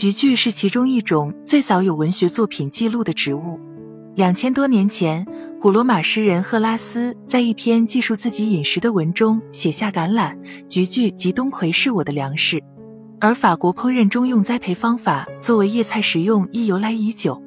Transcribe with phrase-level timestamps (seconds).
[0.00, 3.60] 菊苣是其中一种最早有文学作品记录的植物。
[4.14, 5.26] 两千多年前，
[5.60, 10.34] 古罗马诗人赫拉斯在一篇记述自己饮食的文中写下：“橄榄、
[10.66, 12.62] 菊苣及冬葵是我的粮食。”
[13.20, 17.38] 而法国烹饪中用栽培方法作为叶菜食用亦由来已久。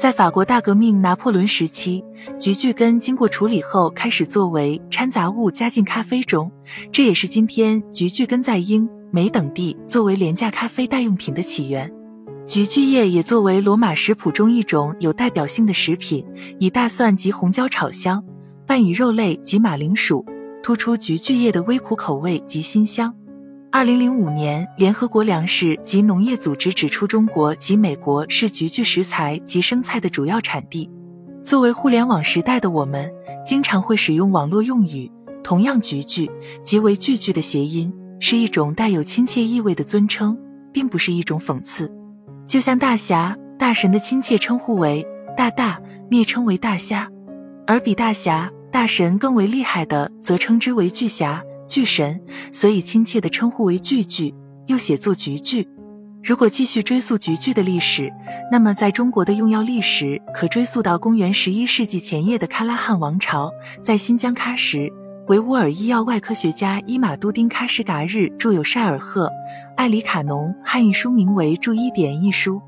[0.00, 2.02] 在法国大革命拿破仑时期，
[2.38, 6.50] 菊苣根经过处理后开始作为掺杂物加进咖啡中，
[6.90, 11.92] 这也是今天菊苣根在英美等地作为廉价咖啡代用品的起源。
[12.46, 16.24] 菊苣叶也作为罗马食谱中一种有代表性的食品，
[16.58, 18.24] 以大蒜及红椒炒香，
[18.66, 20.24] 拌以肉类及马铃薯，
[20.62, 23.14] 突出菊苣叶的微苦口味及辛香。
[23.72, 30.90] 二零零五年，联合国粮食及农业组织指出，中国及美国是菊苣食材及生菜的主要产地。
[31.44, 33.08] 作为互联网时代的我们，
[33.46, 35.08] 经常会使用网络用语。
[35.44, 36.28] 同样，菊苣
[36.64, 40.36] 即为句句的谐音，是一种带有亲切意味的尊称，
[40.72, 41.88] 并不是一种讽刺。
[42.48, 45.06] 就像大侠、大神的亲切称呼为
[45.36, 47.06] 大大，蔑称为大虾；
[47.68, 51.40] 而比大侠、大神更为厉害的，则称之为巨侠。
[51.70, 54.34] 巨神，所以亲切的称呼为巨巨，
[54.66, 55.64] 又写作菊苣。
[56.20, 58.12] 如果继续追溯菊苣的历史，
[58.50, 63.52] 那么在中国的用药历史可追溯到公元十一世纪前叶的喀拉汗王朝。
[63.84, 64.90] 在新疆喀什，
[65.28, 69.30] 维吾尔医药外科学家伊玛都丁喀什噶日著有《晒尔赫
[69.76, 72.60] 艾里卡农汉译书》，名为《注医典》一书。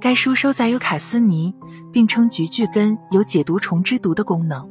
[0.00, 1.52] 该书收载有卡斯尼，
[1.92, 4.64] 并称菊苣根有解毒虫之毒的功能。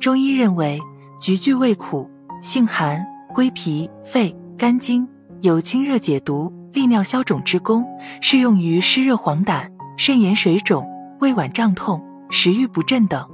[0.00, 0.80] 中医认为，
[1.20, 2.10] 菊苣味苦，
[2.42, 3.06] 性寒。
[3.32, 5.08] 归脾、肺、肝经，
[5.40, 7.84] 有清热解毒、利尿消肿之功，
[8.20, 10.86] 适用于湿热黄疸、肾炎水肿、
[11.20, 13.26] 胃脘胀痛、食欲不振等。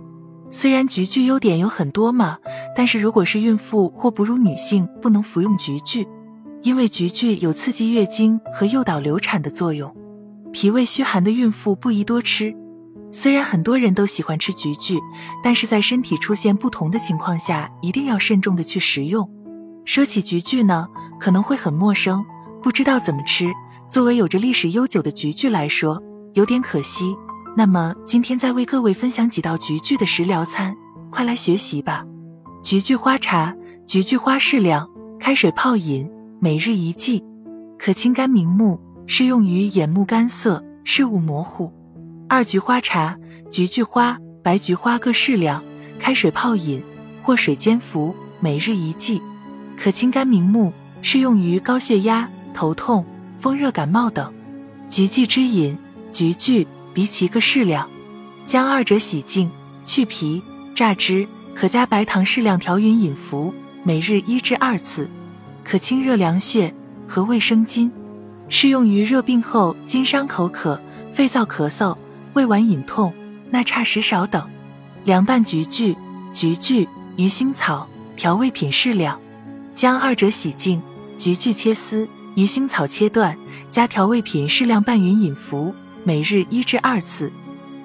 [0.50, 2.38] 虽然菊苣优点有很多嘛，
[2.74, 6.06] 但是如果是孕妇或哺乳女性，不能服用菊苣，
[6.62, 9.94] 因为菊苣有刺激月经和诱导流产的作用。
[10.52, 12.54] 脾胃虚寒的孕妇不宜多吃。
[13.10, 14.98] 虽然很多人都喜欢吃菊苣，
[15.42, 19.28] 但是在身体出现不同的情况下，一定要慎重的去食用。
[19.88, 20.86] 说起菊苣呢，
[21.18, 22.22] 可能会很陌生，
[22.62, 23.50] 不知道怎么吃。
[23.88, 25.98] 作为有着历史悠久的菊苣来说，
[26.34, 27.16] 有点可惜。
[27.56, 30.76] 那么今天再为各位分享几道菊苣的食疗餐，
[31.10, 32.04] 快来学习吧。
[32.62, 33.56] 菊苣花茶，
[33.86, 34.86] 菊苣花适量，
[35.18, 36.06] 开水泡饮，
[36.38, 37.24] 每日一剂，
[37.78, 41.72] 可清肝明目，适用于眼目干涩、视物模糊。
[42.28, 43.16] 二菊花茶，
[43.50, 45.64] 菊苣花、白菊花各适量，
[45.98, 46.82] 开水泡饮
[47.22, 49.22] 或水煎服，每日一剂。
[49.80, 50.72] 可清肝明目，
[51.02, 53.06] 适用于高血压、头痛、
[53.38, 54.32] 风热感冒等。
[54.90, 55.78] 菊剂之饮：
[56.10, 57.88] 菊苣、荸荠各适量，
[58.44, 59.48] 将二者洗净，
[59.86, 60.42] 去皮，
[60.74, 65.08] 榨汁，可加白糖适量调匀饮服，每日一至二次。
[65.62, 66.74] 可清热凉血，
[67.06, 67.92] 和胃生津，
[68.48, 70.80] 适用于热病后经伤口渴、
[71.12, 71.96] 肺燥咳嗽、
[72.32, 73.12] 胃脘隐痛、
[73.50, 74.44] 纳差食少等。
[75.04, 75.94] 凉拌菊苣：
[76.32, 79.20] 菊苣、鱼腥草调味品适量。
[79.78, 80.82] 将二者洗净，
[81.16, 83.38] 菊苣切丝，鱼腥草切断，
[83.70, 85.72] 加调味品适量拌匀饮服，
[86.02, 87.30] 每日一至二次，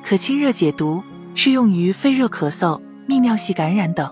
[0.03, 1.03] 可清热解毒，
[1.35, 4.09] 适用于肺热咳嗽、泌尿系感染等。